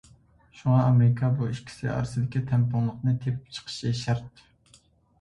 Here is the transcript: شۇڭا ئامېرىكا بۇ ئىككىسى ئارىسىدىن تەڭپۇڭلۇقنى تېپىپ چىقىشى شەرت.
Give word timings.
شۇڭا 0.61 0.79
ئامېرىكا 0.85 1.29
بۇ 1.41 1.51
ئىككىسى 1.51 1.93
ئارىسىدىن 1.97 2.49
تەڭپۇڭلۇقنى 2.55 3.17
تېپىپ 3.23 3.55
چىقىشى 3.59 3.97
شەرت. 4.05 4.47